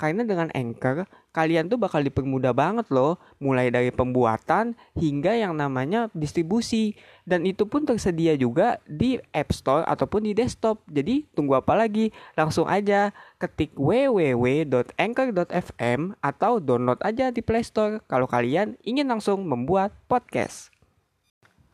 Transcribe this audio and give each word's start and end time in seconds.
Karena 0.00 0.24
dengan 0.24 0.48
Anchor, 0.56 1.04
kalian 1.36 1.68
tuh 1.68 1.76
bakal 1.76 2.00
dipermudah 2.00 2.56
banget 2.56 2.88
loh, 2.88 3.20
mulai 3.36 3.68
dari 3.68 3.92
pembuatan 3.92 4.72
hingga 4.96 5.36
yang 5.36 5.52
namanya 5.52 6.08
distribusi. 6.16 6.96
Dan 7.28 7.44
itu 7.44 7.68
pun 7.68 7.84
tersedia 7.84 8.32
juga 8.40 8.80
di 8.88 9.20
App 9.36 9.52
Store 9.52 9.84
ataupun 9.84 10.24
di 10.24 10.32
desktop. 10.32 10.80
Jadi 10.88 11.28
tunggu 11.36 11.60
apa 11.60 11.76
lagi? 11.76 12.16
Langsung 12.32 12.64
aja 12.64 13.12
ketik 13.36 13.76
www.anchor.fm 13.76 16.00
atau 16.24 16.64
download 16.64 17.04
aja 17.04 17.28
di 17.28 17.44
Play 17.44 17.60
Store 17.60 18.00
kalau 18.08 18.24
kalian 18.24 18.80
ingin 18.80 19.04
langsung 19.04 19.44
membuat 19.44 19.92
podcast. 20.08 20.72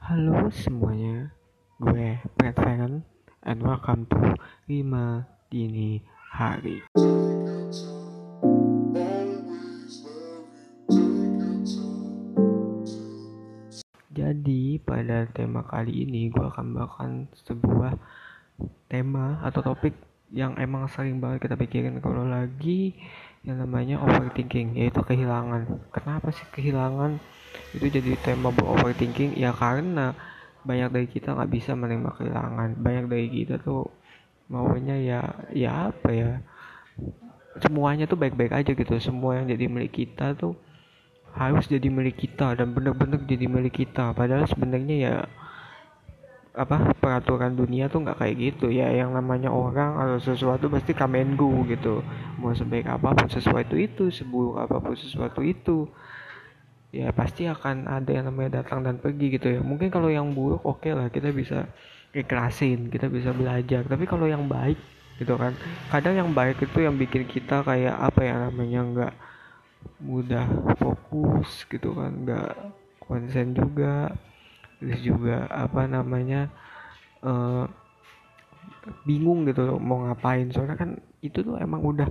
Halo 0.02 0.51
semuanya, 0.51 1.30
gue 1.79 2.18
Brad 2.34 2.59
Feren 2.59 3.06
and 3.46 3.62
welcome 3.62 4.02
to 4.10 4.18
5 4.66 5.30
Dini 5.46 6.02
Hari. 6.34 6.82
Jadi 14.16 14.80
pada 14.80 15.29
tema 15.29 15.61
kali 15.61 16.09
ini 16.09 16.33
gue 16.33 16.41
akan 16.41 16.73
bahkan 16.73 17.11
sebuah 17.45 18.01
tema 18.88 19.45
atau 19.45 19.61
topik 19.61 19.93
yang 20.33 20.57
emang 20.57 20.88
sering 20.88 21.20
banget 21.20 21.45
kita 21.45 21.55
pikirin 21.61 22.01
kalau 22.01 22.24
lagi 22.24 22.97
yang 23.45 23.60
namanya 23.60 24.01
overthinking 24.01 24.73
yaitu 24.80 25.05
kehilangan. 25.05 25.69
Kenapa 25.93 26.33
sih 26.33 26.48
kehilangan 26.48 27.21
itu 27.77 27.93
jadi 27.93 28.16
tema 28.24 28.48
buat 28.48 28.80
overthinking? 28.80 29.37
Ya 29.37 29.52
karena 29.52 30.16
banyak 30.65 30.88
dari 30.96 31.07
kita 31.12 31.37
nggak 31.37 31.52
bisa 31.52 31.77
menerima 31.77 32.10
kehilangan. 32.16 32.68
Banyak 32.80 33.05
dari 33.12 33.29
kita 33.29 33.60
tuh 33.60 33.85
maunya 34.49 34.96
ya 34.96 35.21
ya 35.52 35.93
apa 35.93 36.09
ya 36.09 36.30
semuanya 37.60 38.09
tuh 38.09 38.16
baik-baik 38.16 38.57
aja 38.57 38.73
gitu. 38.73 38.96
Semua 38.96 39.37
yang 39.38 39.46
jadi 39.52 39.68
milik 39.68 39.93
kita 39.93 40.33
tuh 40.33 40.57
harus 41.37 41.68
jadi 41.68 41.92
milik 41.92 42.16
kita 42.16 42.56
dan 42.56 42.73
benar-benar 42.73 43.20
jadi 43.29 43.45
milik 43.45 43.84
kita. 43.84 44.16
Padahal 44.16 44.48
sebenarnya 44.48 44.96
ya 44.96 45.16
apa 46.56 46.96
peraturan 46.96 47.52
dunia 47.52 47.93
tuh 47.93 48.09
nggak 48.09 48.16
kayak 48.16 48.37
gitu 48.40 48.73
ya. 48.73 48.88
Yang 48.88 49.20
namanya 49.20 49.52
orang 49.52 50.01
atau 50.01 50.16
sesuatu 50.16 50.73
pasti 50.73 50.96
go 51.37 51.52
gitu. 51.68 52.01
Mau 52.40 52.56
sebaik 52.56 52.88
apa 52.88 53.12
pun 53.12 53.28
sesuatu 53.28 53.76
itu 53.76 54.09
seburuk 54.09 54.56
apa 54.56 54.80
pun 54.80 54.96
sesuatu 54.96 55.45
itu 55.45 55.84
ya 56.96 57.12
pasti 57.12 57.45
akan 57.45 57.84
ada 57.84 58.09
yang 58.09 58.32
namanya 58.32 58.65
datang 58.65 58.80
dan 58.80 58.96
pergi 58.96 59.37
gitu 59.37 59.52
ya. 59.52 59.60
Mungkin 59.60 59.93
kalau 59.93 60.09
yang 60.09 60.32
buruk 60.32 60.65
oke 60.65 60.80
okay 60.80 60.96
lah 60.96 61.12
kita 61.12 61.28
bisa 61.37 61.68
ikhlasin 62.16 62.88
kita 62.88 63.12
bisa 63.12 63.37
belajar. 63.37 63.84
Tapi 63.84 64.09
kalau 64.09 64.25
yang 64.25 64.48
baik 64.48 64.81
gitu 65.21 65.37
kan 65.37 65.53
kadang 65.93 66.16
yang 66.16 66.31
baik 66.32 66.60
itu 66.60 66.84
yang 66.84 66.97
bikin 66.97 67.25
kita 67.25 67.65
kayak 67.65 67.97
apa 67.97 68.21
ya 68.21 68.37
namanya 68.48 68.81
nggak 68.84 69.12
mudah 70.03 70.47
fokus 70.78 71.65
gitu 71.70 71.94
kan 71.97 72.12
nggak 72.26 72.53
konsen 73.03 73.54
juga. 73.56 74.12
Terus 74.76 75.00
juga 75.00 75.48
apa 75.48 75.88
namanya 75.88 76.53
uh, 77.25 77.65
bingung 79.09 79.48
gitu 79.48 79.65
loh 79.65 79.78
mau 79.81 80.04
ngapain. 80.04 80.53
Soalnya 80.53 80.76
kan 80.76 81.00
itu 81.25 81.41
tuh 81.41 81.56
emang 81.56 81.81
udah 81.81 82.09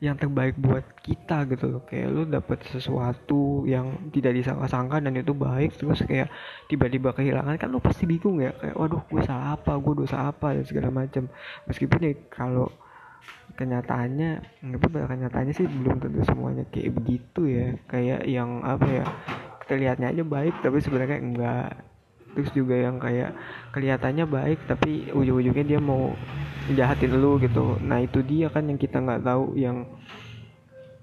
yang 0.00 0.16
terbaik 0.16 0.56
buat 0.56 0.82
kita 1.04 1.44
gitu 1.52 1.76
loh. 1.76 1.82
Kayak 1.84 2.08
lu 2.10 2.22
dapet 2.24 2.64
sesuatu 2.72 3.68
yang 3.68 4.10
tidak 4.10 4.32
disangka-sangka 4.40 4.98
dan 5.04 5.12
itu 5.12 5.36
baik 5.36 5.76
terus 5.76 6.00
kayak 6.08 6.32
tiba-tiba 6.72 7.12
kehilangan 7.12 7.60
kan 7.60 7.68
lu 7.68 7.78
pasti 7.78 8.08
bingung 8.08 8.40
ya. 8.40 8.50
Kayak 8.56 8.76
waduh 8.80 9.02
gue 9.06 9.22
salah 9.22 9.54
apa 9.54 9.76
gue 9.76 9.94
dosa 10.00 10.32
apa 10.32 10.56
dan 10.56 10.64
segala 10.64 10.88
macam 10.90 11.28
meskipun 11.68 12.00
ya 12.00 12.12
kalau 12.32 12.72
kenyataannya 13.58 14.30
tapi 14.80 14.96
kenyataannya 15.04 15.52
sih 15.52 15.68
belum 15.68 16.00
tentu 16.00 16.24
semuanya 16.24 16.64
kayak 16.72 16.96
begitu 16.96 17.42
ya. 17.46 17.68
Kayak 17.90 18.20
yang 18.24 18.64
apa 18.64 18.86
ya 18.88 19.04
kelihatannya 19.68 20.08
aja 20.16 20.24
baik 20.24 20.54
tapi 20.64 20.76
sebenarnya 20.80 21.18
enggak. 21.20 21.70
Terus 22.30 22.50
juga 22.54 22.78
yang 22.78 22.96
kayak 23.02 23.34
kelihatannya 23.74 24.24
baik 24.24 24.58
tapi 24.70 25.10
ujung-ujungnya 25.10 25.66
dia 25.66 25.80
mau 25.82 26.14
jahatin 26.72 27.18
lu 27.18 27.36
gitu. 27.42 27.76
Nah 27.82 28.00
itu 28.00 28.22
dia 28.22 28.48
kan 28.48 28.64
yang 28.70 28.78
kita 28.78 29.02
nggak 29.02 29.26
tahu 29.26 29.58
yang 29.58 29.84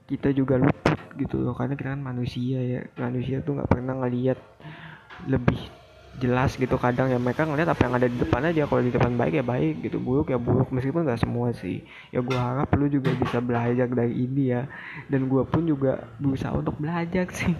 kita 0.07 0.31
juga 0.31 0.57
luput 0.57 0.99
gitu 1.19 1.43
loh. 1.43 1.53
Karena 1.53 1.75
kita 1.75 1.93
kan 1.93 2.01
manusia 2.01 2.59
ya. 2.63 2.81
Manusia 2.95 3.43
tuh 3.43 3.59
nggak 3.59 3.69
pernah 3.69 3.93
ngelihat 4.01 4.39
lebih 5.27 5.76
jelas 6.17 6.57
gitu 6.57 6.75
kadang 6.81 7.07
ya. 7.09 7.17
Mereka 7.21 7.45
ngeliat 7.45 7.69
apa 7.69 7.81
yang 7.85 7.93
ada 7.97 8.07
di 8.09 8.17
depan 8.17 8.41
aja. 8.49 8.65
Kalau 8.65 8.81
di 8.81 8.91
depan 8.91 9.13
baik 9.13 9.33
ya 9.39 9.45
baik 9.45 9.75
gitu. 9.85 9.97
Buruk 10.01 10.33
ya 10.33 10.37
buruk. 10.41 10.69
Meskipun 10.73 11.05
nggak 11.05 11.21
semua 11.21 11.53
sih. 11.53 11.85
Ya 12.09 12.19
gue 12.19 12.37
harap 12.37 12.69
lu 12.73 12.89
juga 12.89 13.13
bisa 13.13 13.37
belajar 13.39 13.87
dari 13.89 14.13
ini 14.13 14.53
ya. 14.53 14.65
Dan 15.07 15.29
gue 15.29 15.43
pun 15.45 15.63
juga 15.65 16.09
berusaha 16.17 16.53
untuk 16.57 16.75
belajar 16.81 17.25
sih. 17.37 17.53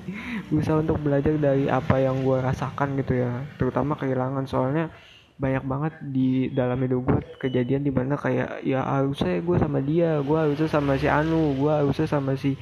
Berusaha 0.49 0.81
untuk 0.81 0.97
belajar 0.99 1.33
dari 1.37 1.69
apa 1.69 2.01
yang 2.01 2.21
gue 2.25 2.37
rasakan 2.41 2.97
gitu 2.99 3.13
ya. 3.21 3.45
Terutama 3.61 3.93
kehilangan. 3.95 4.49
Soalnya 4.49 4.89
banyak 5.37 5.63
banget 5.69 5.93
di 6.01 6.49
dalam 6.49 6.81
hidup 6.81 6.99
gue 7.05 7.19
kejadian 7.37 7.85
di 7.85 7.93
mana 7.93 8.17
kayak 8.17 8.65
ya 8.65 8.81
harusnya 8.81 9.37
gue 9.37 9.57
sama 9.61 9.85
dia 9.85 10.17
gue 10.25 10.33
harusnya 10.33 10.65
sama 10.65 10.97
si 10.97 11.05
Anu 11.05 11.53
gue 11.53 11.69
harusnya 11.69 12.09
sama 12.09 12.33
si 12.33 12.57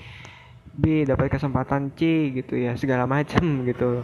B 0.76 1.08
dapat 1.08 1.32
kesempatan 1.32 1.96
C 1.96 2.32
gitu 2.36 2.60
ya. 2.60 2.76
Segala 2.76 3.08
macam 3.08 3.44
gitu 3.70 4.04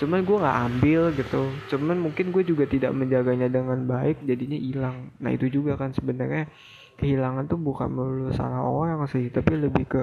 cuman 0.00 0.24
gue 0.24 0.36
nggak 0.40 0.58
ambil 0.72 1.02
gitu. 1.12 1.42
Cuman 1.68 2.00
mungkin 2.00 2.32
gue 2.32 2.40
juga 2.40 2.64
tidak 2.64 2.96
menjaganya 2.96 3.52
dengan 3.52 3.84
baik 3.84 4.24
jadinya 4.24 4.56
hilang. 4.56 4.96
Nah 5.20 5.30
itu 5.36 5.52
juga 5.52 5.76
kan 5.76 5.92
sebenarnya 5.92 6.48
kehilangan 6.96 7.48
tuh 7.48 7.60
bukan 7.60 7.88
melulu 7.92 8.32
salah 8.32 8.64
orang 8.64 9.04
sih 9.08 9.28
tapi 9.28 9.60
lebih 9.60 9.84
ke 9.84 10.02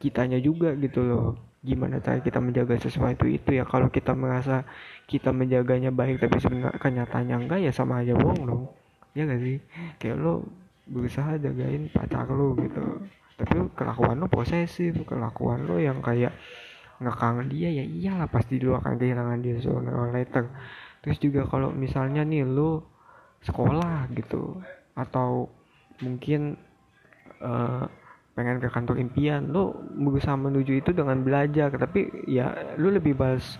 kitanya 0.00 0.40
juga 0.40 0.72
gitu 0.80 1.04
loh. 1.04 1.36
Gimana 1.60 2.00
cara 2.00 2.20
kita 2.24 2.40
menjaga 2.40 2.80
sesuatu 2.80 3.28
itu 3.28 3.52
ya? 3.52 3.68
Kalau 3.68 3.92
kita 3.92 4.16
merasa 4.16 4.64
kita 5.04 5.28
menjaganya 5.32 5.92
baik 5.92 6.24
tapi 6.24 6.40
sebenarnya 6.40 6.80
kenyataannya 6.80 7.36
enggak 7.44 7.60
ya 7.60 7.72
sama 7.72 8.00
aja 8.00 8.16
bohong 8.16 8.42
dong. 8.48 8.64
Ya 9.12 9.28
gak 9.28 9.44
sih? 9.44 9.60
Kayak 10.00 10.24
lo 10.24 10.34
berusaha 10.88 11.36
jagain 11.36 11.92
pacar 11.92 12.28
lo 12.32 12.56
gitu. 12.56 12.80
Tapi 13.36 13.56
kelakuan 13.76 14.24
lo 14.24 14.26
posesif 14.28 15.04
kelakuan 15.04 15.68
lo 15.68 15.76
yang 15.76 16.00
kayak 16.00 16.32
nggak 17.02 17.50
dia 17.50 17.68
ya 17.70 17.84
iyalah 17.84 18.28
pasti 18.30 18.62
lu 18.62 18.76
akan 18.78 18.94
kehilangan 18.98 19.38
dia 19.42 19.58
sooner 19.58 19.94
or 19.94 20.14
later 20.14 20.46
terus 21.02 21.18
juga 21.18 21.44
kalau 21.50 21.74
misalnya 21.74 22.22
nih 22.22 22.46
lu 22.46 22.80
sekolah 23.44 24.08
gitu 24.16 24.62
atau 24.96 25.50
mungkin 26.00 26.56
uh, 27.44 27.84
pengen 28.34 28.58
ke 28.58 28.66
kantor 28.66 28.98
impian 28.98 29.46
lu 29.46 29.70
berusaha 29.94 30.34
menuju 30.34 30.82
itu 30.82 30.90
dengan 30.90 31.22
belajar. 31.22 31.70
Tapi 31.70 32.26
ya 32.26 32.74
lu 32.78 32.90
lebih 32.90 33.14
balas 33.14 33.58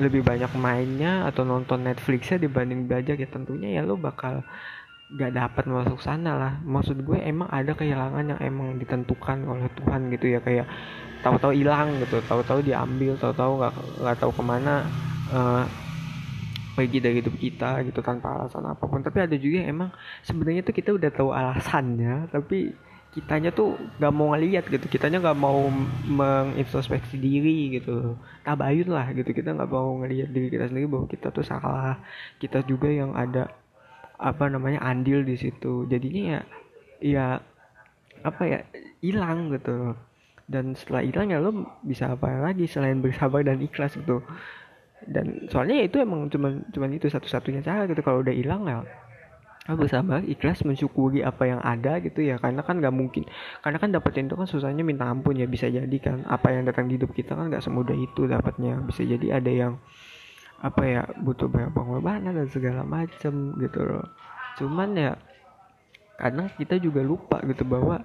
lebih 0.00 0.24
banyak 0.24 0.48
mainnya 0.56 1.28
atau 1.28 1.44
nonton 1.44 1.84
Netflixnya 1.84 2.40
dibanding 2.40 2.88
belajar 2.88 3.12
ya 3.12 3.28
tentunya 3.28 3.76
ya 3.76 3.82
lu 3.84 4.00
bakal 4.00 4.40
gak 5.12 5.36
dapat 5.36 5.68
masuk 5.68 6.00
sana 6.00 6.32
lah. 6.32 6.52
Maksud 6.64 7.04
gue 7.04 7.20
emang 7.20 7.52
ada 7.52 7.76
kehilangan 7.76 8.32
yang 8.32 8.40
emang 8.40 8.80
ditentukan 8.80 9.44
oleh 9.44 9.68
Tuhan 9.76 10.08
gitu 10.16 10.32
ya 10.32 10.40
kayak 10.40 10.64
tahu-tahu 11.22 11.52
hilang 11.54 12.02
gitu 12.02 12.18
tahu-tahu 12.26 12.60
diambil 12.66 13.14
tahu-tahu 13.16 13.62
nggak 13.62 13.74
nggak 14.02 14.16
tahu 14.18 14.32
ke 14.34 14.42
mana 14.42 14.74
uh, 15.30 15.64
pergi 16.72 16.98
dari 17.04 17.20
hidup 17.20 17.36
kita 17.36 17.84
gitu 17.84 18.00
tanpa 18.00 18.32
alasan 18.32 18.64
apa 18.64 18.84
pun. 18.88 19.04
Tapi 19.04 19.18
ada 19.28 19.36
juga 19.36 19.62
yang 19.62 19.76
emang 19.76 19.90
sebenarnya 20.24 20.64
tuh 20.64 20.74
kita 20.74 20.90
udah 20.96 21.10
tahu 21.12 21.30
alasannya 21.30 22.32
tapi 22.32 22.72
kitanya 23.12 23.52
tuh 23.52 23.76
nggak 24.00 24.12
mau 24.12 24.32
ngeliat 24.32 24.64
gitu. 24.72 24.86
Kitanya 24.88 25.20
nggak 25.20 25.38
mau 25.38 25.68
mengintrospeksi 26.08 27.20
diri 27.20 27.76
gitu. 27.76 28.16
Tabayun 28.42 28.88
lah 28.88 29.12
gitu. 29.12 29.30
Kita 29.36 29.52
nggak 29.52 29.68
mau 29.68 30.00
ngeliat 30.00 30.32
diri 30.32 30.48
kita 30.48 30.72
sendiri 30.72 30.88
bahwa 30.88 31.06
kita 31.08 31.28
tuh 31.28 31.44
salah. 31.44 32.00
Kita 32.40 32.64
juga 32.64 32.88
yang 32.88 33.12
ada 33.12 33.52
apa 34.16 34.48
namanya 34.48 34.80
andil 34.80 35.22
di 35.28 35.36
situ. 35.36 35.84
Jadinya 35.92 36.40
ya 36.40 36.40
ya 37.02 37.26
apa 38.22 38.42
ya 38.46 38.60
hilang 39.02 39.50
gitu 39.50 39.98
dan 40.50 40.74
setelah 40.74 41.02
hilang 41.06 41.28
ya 41.30 41.38
lo 41.38 41.50
bisa 41.86 42.12
apa 42.12 42.28
lagi 42.42 42.66
selain 42.66 42.98
bersabar 42.98 43.42
dan 43.46 43.62
ikhlas 43.62 43.94
gitu. 43.98 44.22
Dan 45.02 45.50
soalnya 45.50 45.82
ya 45.82 45.84
itu 45.90 45.98
emang 45.98 46.30
cuman 46.30 46.62
cuman 46.70 46.90
itu 46.94 47.10
satu-satunya 47.10 47.62
cara 47.62 47.90
gitu. 47.90 48.02
Kalau 48.02 48.22
udah 48.22 48.34
hilang 48.34 48.66
ya 48.66 48.82
lo 49.70 49.78
bersabar 49.78 50.26
ikhlas 50.26 50.66
mensyukuri 50.66 51.22
apa 51.22 51.46
yang 51.46 51.60
ada 51.62 52.02
gitu 52.02 52.22
ya. 52.22 52.38
Karena 52.38 52.62
kan 52.66 52.78
nggak 52.78 52.94
mungkin. 52.94 53.26
Karena 53.62 53.78
kan 53.78 53.90
dapetin 53.94 54.26
itu 54.26 54.34
kan 54.38 54.46
susahnya 54.46 54.82
minta 54.82 55.06
ampun 55.06 55.38
ya 55.38 55.46
bisa 55.46 55.70
jadi 55.70 55.96
kan. 56.02 56.26
Apa 56.26 56.54
yang 56.54 56.66
datang 56.66 56.90
di 56.90 56.98
hidup 56.98 57.14
kita 57.14 57.34
kan 57.34 57.50
nggak 57.50 57.62
semudah 57.62 57.94
itu 57.94 58.26
dapatnya. 58.26 58.82
Bisa 58.86 59.02
jadi 59.06 59.38
ada 59.42 59.50
yang 59.50 59.74
apa 60.62 60.82
ya 60.86 61.02
butuh 61.18 61.50
banyak 61.50 61.74
pengorbanan 61.74 62.38
dan 62.38 62.46
segala 62.46 62.86
macem 62.86 63.58
gitu 63.58 63.82
loh. 63.82 64.06
Cuman 64.58 64.94
ya 64.94 65.12
kadang 66.22 66.46
kita 66.54 66.78
juga 66.78 67.02
lupa 67.02 67.42
gitu 67.42 67.66
bahwa 67.66 67.98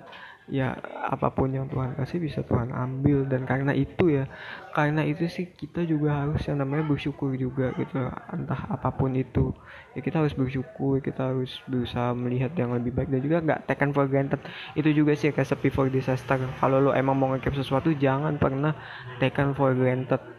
ya 0.47 0.79
apa 1.07 1.27
pun 1.31 1.51
yang 1.51 1.67
Tuhan 1.67 1.95
kasih 1.99 2.23
bisa 2.23 2.39
Tuhan 2.43 2.71
ambil. 2.71 3.27
Dan 3.27 3.43
karena 3.43 3.75
itu 3.75 4.11
ya 4.11 4.25
karena 4.71 5.03
itu 5.03 5.27
sih 5.27 5.51
kita 5.51 5.83
juga 5.83 6.23
harus 6.23 6.43
yang 6.47 6.63
namanya 6.63 6.87
bersyukur 6.87 7.35
juga 7.35 7.75
gitu 7.75 7.97
entah 8.31 8.61
apa 8.69 8.93
pun 8.93 9.11
itu 9.17 9.49
ya 9.97 9.99
kita 10.05 10.21
harus 10.21 10.37
bersyukur 10.37 11.01
kita 11.01 11.33
harus 11.33 11.49
berusaha 11.65 12.13
melihat 12.13 12.53
yang 12.53 12.71
lebih 12.77 12.93
baik 12.93 13.09
dan 13.09 13.21
juga 13.23 13.37
nggak 13.43 13.59
taken 13.67 13.89
for 13.91 14.05
granted. 14.07 14.39
Itu 14.77 14.89
juga 14.93 15.17
sih 15.17 15.33
kayak 15.33 15.47
sepi 15.47 15.69
for 15.73 15.91
disaster. 15.91 16.39
Kalau 16.61 16.79
lo 16.79 16.91
emang 16.95 17.17
mau 17.17 17.33
ngecap 17.33 17.57
sesuatu 17.57 17.91
jangan 17.97 18.39
pernah 18.39 18.71
taken 19.19 19.57
for 19.57 19.73
granted 19.75 20.36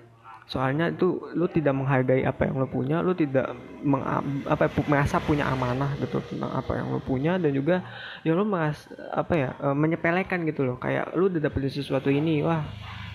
soalnya 0.49 0.89
itu 0.89 1.29
lu 1.37 1.45
tidak 1.53 1.77
menghargai 1.77 2.25
apa 2.25 2.49
yang 2.49 2.57
lu 2.57 2.65
punya 2.65 3.05
lu 3.05 3.13
tidak 3.13 3.53
meng, 3.85 4.01
apa 4.49 4.73
merasa 4.89 5.21
punya 5.21 5.45
amanah 5.45 5.93
gitu 6.01 6.25
tentang 6.25 6.49
apa 6.57 6.73
yang 6.73 6.89
lu 6.89 7.05
punya 7.05 7.37
dan 7.37 7.53
juga 7.53 7.85
ya 8.25 8.33
lu 8.33 8.49
merasa 8.49 8.89
apa 9.13 9.35
ya 9.37 9.51
e, 9.61 9.69
menyepelekan 9.77 10.49
gitu 10.49 10.65
loh. 10.65 10.81
Kayak 10.81 11.13
lu 11.13 11.29
udah 11.29 11.45
dapetin 11.45 11.69
sesuatu 11.69 12.09
ini 12.09 12.41
wah 12.41 12.65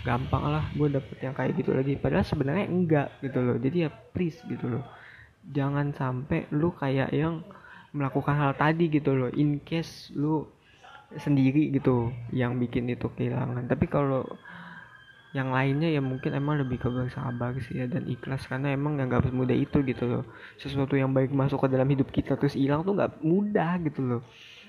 gampang 0.06 0.46
lah 0.46 0.64
gue 0.78 0.94
dapet 0.94 1.18
yang 1.26 1.34
kayak 1.34 1.58
gitu 1.58 1.74
lagi. 1.74 1.98
Padahal 1.98 2.22
sebenarnya 2.22 2.70
enggak 2.70 3.10
gitu 3.26 3.40
loh. 3.42 3.58
Jadi 3.58 3.78
ya 3.82 3.90
please 3.90 4.38
gitu 4.46 4.70
loh. 4.70 4.86
Jangan 5.50 5.90
sampai 5.90 6.46
lu 6.54 6.70
kayak 6.78 7.10
yang 7.18 7.42
melakukan 7.98 8.38
hal 8.38 8.54
tadi 8.54 8.94
gitu 8.94 9.18
loh 9.18 9.34
in 9.34 9.58
case 9.66 10.14
lu 10.14 10.46
sendiri 11.18 11.74
gitu 11.74 12.14
yang 12.30 12.62
bikin 12.62 12.86
itu 12.94 13.10
kehilangan. 13.10 13.66
Tapi 13.66 13.90
kalau 13.90 14.22
yang 15.34 15.50
lainnya 15.50 15.90
ya 15.90 15.98
mungkin 15.98 16.38
emang 16.38 16.62
lebih 16.62 16.78
ke 16.78 16.88
bersabar 16.94 17.58
sih 17.66 17.82
ya 17.82 17.90
dan 17.90 18.06
ikhlas 18.06 18.46
karena 18.46 18.70
emang 18.78 19.02
nggak 19.02 19.34
semudah 19.34 19.58
itu 19.58 19.82
gitu 19.82 20.06
loh. 20.06 20.24
Sesuatu 20.62 20.94
yang 20.94 21.10
baik 21.10 21.34
masuk 21.34 21.66
ke 21.66 21.68
dalam 21.74 21.90
hidup 21.90 22.14
kita 22.14 22.38
terus 22.38 22.54
hilang 22.54 22.86
tuh 22.86 22.94
nggak 22.94 23.26
mudah 23.26 23.82
gitu 23.82 24.02
loh. 24.06 24.22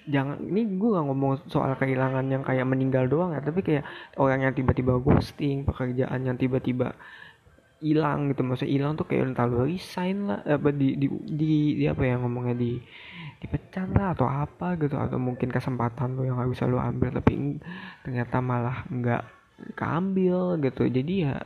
Jangan 0.09 0.41
ini 0.41 0.69
gue 0.77 0.89
gak 0.93 1.07
ngomong 1.09 1.49
soal 1.49 1.77
kehilangan 1.81 2.29
yang 2.29 2.45
kayak 2.45 2.65
meninggal 2.69 3.09
doang 3.09 3.33
ya 3.33 3.41
tapi 3.41 3.65
kayak 3.65 3.85
orang 4.21 4.45
yang 4.45 4.53
tiba-tiba 4.53 5.01
ghosting 5.01 5.65
pekerjaan 5.65 6.21
yang 6.25 6.37
tiba-tiba 6.41 6.97
hilang 7.85 8.33
gitu. 8.33 8.41
Maksudnya 8.41 8.73
hilang 8.73 8.93
tuh 8.97 9.05
kayak 9.05 9.37
entah 9.37 9.45
lu 9.45 9.69
resign 9.69 10.33
lah 10.33 10.41
apa 10.49 10.73
di, 10.73 10.97
di 10.97 11.07
di 11.13 11.53
di 11.77 11.85
apa 11.85 12.09
ya 12.09 12.17
ngomongnya 12.17 12.57
di 12.57 12.81
dipecat 13.45 13.93
lah 13.93 14.17
atau 14.17 14.25
apa 14.25 14.81
gitu. 14.81 14.97
Atau 14.97 15.21
mungkin 15.21 15.53
kesempatan 15.53 16.17
lo 16.17 16.25
yang 16.25 16.41
gak 16.41 16.53
bisa 16.57 16.65
lo 16.65 16.81
ambil 16.81 17.13
tapi 17.21 17.61
ternyata 18.01 18.41
malah 18.41 18.89
nggak 18.89 19.44
keambil 19.79 20.59
gitu. 20.63 20.87
Jadi 20.87 21.27
ya 21.27 21.43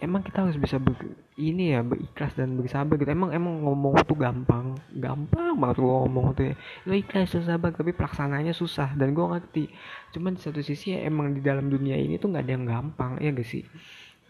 emang 0.00 0.24
kita 0.24 0.48
harus 0.48 0.56
bisa 0.56 0.80
ber, 0.80 0.96
ini 1.36 1.76
ya 1.76 1.84
berikhlas 1.84 2.32
dan 2.34 2.56
bersabar 2.56 2.96
gitu. 2.96 3.10
Emang 3.10 3.30
emang 3.30 3.62
ngomong 3.64 4.00
tuh 4.04 4.16
gampang. 4.16 4.76
Gampang 4.96 5.54
banget 5.60 5.76
gua 5.82 6.06
ngomong 6.06 6.26
tuh 6.34 6.44
ya. 6.50 6.54
Lo 6.88 6.92
ikhlas 6.96 7.32
dan 7.36 7.44
sabar 7.46 7.70
tapi 7.72 7.92
pelaksananya 7.92 8.56
susah. 8.56 8.96
Dan 8.96 9.12
gua 9.12 9.38
ngerti. 9.38 9.68
Cuman 10.16 10.34
di 10.36 10.40
satu 10.40 10.60
sisi 10.60 10.96
ya 10.96 11.06
emang 11.06 11.36
di 11.36 11.40
dalam 11.44 11.68
dunia 11.68 11.94
ini 11.94 12.16
tuh 12.16 12.32
nggak 12.32 12.44
ada 12.44 12.52
yang 12.52 12.66
gampang 12.66 13.20
ya 13.20 13.30
gak 13.30 13.46
sih 13.46 13.64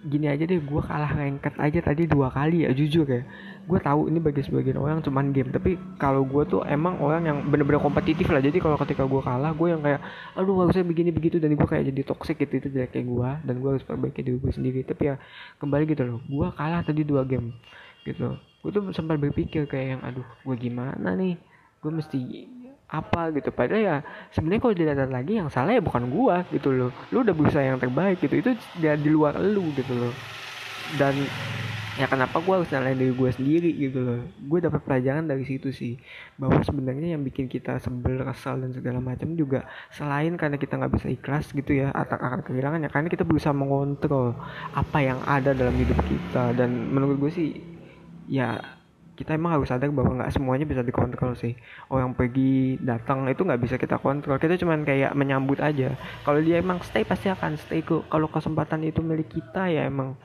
gini 0.01 0.33
aja 0.33 0.49
deh 0.49 0.57
gue 0.65 0.81
kalah 0.81 1.13
ranked 1.13 1.61
aja 1.61 1.81
tadi 1.85 2.09
dua 2.09 2.33
kali 2.33 2.65
ya 2.65 2.73
jujur 2.73 3.05
ya. 3.05 3.21
Gue 3.69 3.77
tahu 3.85 4.09
ini 4.09 4.17
bagi 4.17 4.41
sebagian 4.41 4.81
orang 4.81 5.05
cuman 5.05 5.37
game 5.37 5.53
tapi 5.53 5.77
kalau 6.01 6.25
gue 6.25 6.43
tuh 6.49 6.65
emang 6.65 6.97
orang 7.05 7.29
yang 7.29 7.39
bener-bener 7.53 7.85
kompetitif 7.85 8.25
lah. 8.33 8.41
Jadi 8.41 8.65
kalau 8.65 8.81
ketika 8.81 9.05
gue 9.05 9.21
kalah 9.21 9.53
gue 9.53 9.69
yang 9.69 9.85
kayak 9.85 10.01
aduh 10.33 10.65
harusnya 10.65 10.89
begini 10.89 11.13
begitu 11.13 11.37
dan 11.37 11.53
gue 11.53 11.69
kayak 11.69 11.85
jadi 11.93 12.01
toxic 12.09 12.41
gitu 12.41 12.65
itu 12.65 12.69
kayak 12.73 13.05
gue 13.05 13.31
dan 13.45 13.55
gue 13.61 13.71
harus 13.77 13.85
perbaiki 13.85 14.25
diri 14.25 14.41
gue 14.41 14.53
sendiri. 14.57 14.81
Tapi 14.89 15.03
ya 15.13 15.15
kembali 15.61 15.85
gitu 15.85 16.03
loh 16.09 16.19
gue 16.25 16.49
kalah 16.57 16.81
tadi 16.81 17.05
dua 17.05 17.29
game 17.29 17.53
gitu. 18.09 18.41
Gue 18.65 18.71
tuh 18.73 18.89
sempat 18.97 19.21
berpikir 19.21 19.69
kayak 19.69 19.87
yang 19.99 20.01
aduh 20.01 20.25
gue 20.49 20.57
gimana 20.57 21.13
nih? 21.13 21.37
Gue 21.81 21.93
mesti 21.93 22.21
apa 22.91 23.31
gitu. 23.31 23.55
Padahal 23.55 23.83
ya 23.83 23.97
sebenarnya 24.35 24.61
kalau 24.61 24.75
dilihat 24.75 25.11
lagi 25.11 25.39
yang 25.39 25.49
salah 25.49 25.73
ya 25.73 25.83
bukan 25.83 26.11
gua 26.11 26.43
gitu 26.51 26.75
loh. 26.75 26.91
Lu 27.15 27.23
udah 27.23 27.35
berusaha 27.35 27.63
yang 27.63 27.79
terbaik 27.79 28.19
gitu. 28.19 28.35
Itu 28.43 28.51
dia 28.83 28.99
di 28.99 29.09
luar 29.09 29.39
lu 29.39 29.71
gitu 29.79 29.95
loh. 29.95 30.13
Dan 30.99 31.15
ya 31.95 32.11
kenapa 32.11 32.43
gua 32.43 32.59
harus 32.59 32.71
nyalain 32.75 32.99
diri 32.99 33.15
gua 33.15 33.31
sendiri 33.31 33.71
gitu 33.79 34.03
loh. 34.03 34.21
Gue 34.43 34.59
dapat 34.59 34.83
pelajaran 34.83 35.31
dari 35.31 35.47
situ 35.47 35.71
sih. 35.71 36.03
Bahwa 36.35 36.59
sebenarnya 36.67 37.15
yang 37.15 37.23
bikin 37.23 37.47
kita 37.47 37.79
sebel 37.79 38.27
kesal 38.27 38.59
dan 38.59 38.75
segala 38.75 38.99
macam 38.99 39.39
juga 39.39 39.71
selain 39.95 40.35
karena 40.35 40.59
kita 40.59 40.75
nggak 40.75 40.93
bisa 40.99 41.07
ikhlas 41.07 41.55
gitu 41.55 41.79
ya 41.87 41.95
atau 41.95 42.19
akan 42.19 42.43
kehilangan 42.43 42.83
ya 42.83 42.91
karena 42.91 43.07
kita 43.07 43.23
berusaha 43.23 43.55
mengontrol 43.55 44.35
apa 44.75 44.99
yang 44.99 45.23
ada 45.31 45.55
dalam 45.55 45.79
hidup 45.79 45.99
kita. 46.11 46.59
Dan 46.59 46.91
menurut 46.91 47.23
gue 47.23 47.31
sih 47.31 47.49
ya 48.27 48.80
kita 49.21 49.37
emang 49.37 49.61
harus 49.61 49.69
sadar 49.69 49.93
bahwa 49.93 50.17
nggak 50.17 50.33
semuanya 50.33 50.65
bisa 50.65 50.81
dikontrol 50.81 51.37
sih. 51.37 51.53
Orang 51.93 52.17
pergi 52.17 52.81
datang 52.81 53.29
itu 53.29 53.45
nggak 53.45 53.61
bisa 53.61 53.77
kita 53.77 54.01
kontrol. 54.01 54.41
Kita 54.41 54.57
cuman 54.57 54.89
kayak 54.89 55.13
menyambut 55.13 55.61
aja. 55.61 55.93
Kalau 56.25 56.41
dia 56.41 56.65
emang 56.65 56.81
stay 56.81 57.05
pasti 57.05 57.29
akan 57.29 57.61
stay 57.61 57.85
kok. 57.85 58.09
Kalau 58.09 58.33
kesempatan 58.33 58.81
itu 58.89 59.05
milik 59.05 59.29
kita 59.29 59.69
ya 59.69 59.85
emang 59.85 60.17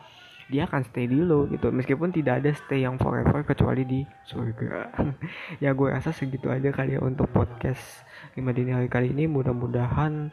dia 0.47 0.63
akan 0.63 0.87
stay 0.87 1.11
dulu 1.11 1.51
gitu. 1.51 1.75
Meskipun 1.75 2.15
tidak 2.15 2.39
ada 2.39 2.55
stay 2.55 2.87
yang 2.87 2.95
forever 2.95 3.43
kecuali 3.43 3.83
di 3.83 3.99
surga. 4.31 4.95
Ya 5.63 5.75
gue 5.75 5.87
rasa 5.91 6.15
segitu 6.15 6.47
aja 6.47 6.71
kali 6.71 6.95
ya 6.95 7.01
untuk 7.03 7.27
podcast 7.35 7.83
lima 8.39 8.55
dini 8.55 8.71
hari 8.71 8.87
kali 8.87 9.11
ini. 9.11 9.27
Mudah-mudahan 9.27 10.31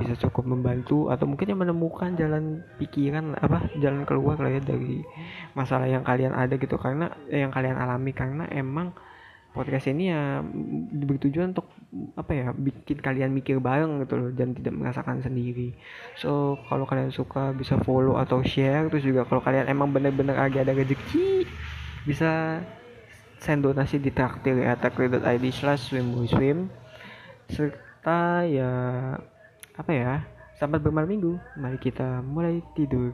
bisa 0.00 0.16
cukup 0.28 0.48
membantu 0.48 1.12
atau 1.12 1.28
mungkin 1.28 1.52
yang 1.52 1.60
menemukan 1.60 2.16
jalan 2.16 2.64
pikiran 2.80 3.36
apa 3.36 3.68
jalan 3.76 4.08
keluar 4.08 4.40
lah 4.40 4.48
ya 4.48 4.60
dari 4.64 5.04
masalah 5.52 5.88
yang 5.88 6.04
kalian 6.04 6.32
ada 6.32 6.56
gitu. 6.56 6.80
Karena 6.80 7.12
eh, 7.28 7.44
yang 7.44 7.52
kalian 7.52 7.76
alami 7.76 8.12
karena 8.16 8.48
emang 8.48 8.96
podcast 9.52 9.92
ini 9.92 10.08
ya 10.08 10.40
bertujuan 11.04 11.52
untuk 11.52 11.68
apa 12.16 12.32
ya 12.32 12.46
bikin 12.56 13.04
kalian 13.04 13.36
mikir 13.36 13.60
bareng 13.60 14.00
gitu 14.00 14.16
loh 14.16 14.30
dan 14.32 14.56
tidak 14.56 14.72
merasakan 14.72 15.20
sendiri. 15.20 15.76
So 16.16 16.56
kalau 16.72 16.88
kalian 16.88 17.12
suka 17.12 17.52
bisa 17.52 17.76
follow 17.84 18.16
atau 18.16 18.40
share. 18.40 18.88
Terus 18.88 19.04
juga 19.04 19.28
kalau 19.28 19.44
kalian 19.44 19.68
emang 19.68 19.92
bener-bener 19.92 20.40
lagi 20.40 20.56
ada 20.56 20.72
rezeki 20.72 21.44
bisa 22.08 22.64
send 23.42 23.66
donasi 23.66 23.98
di 23.98 24.14
traktir 24.14 24.54
ya 24.54 24.78
traktir.id 24.78 25.44
slash 25.50 25.90
swim 25.90 26.14
swim 26.30 26.70
serta 27.50 28.46
ya 28.46 28.70
apa 29.74 29.90
ya? 29.90 30.12
Sampai 30.60 30.78
bermalam 30.78 31.10
minggu. 31.10 31.32
Mari 31.58 31.78
kita 31.82 32.22
mulai 32.22 32.62
tidur 32.78 33.10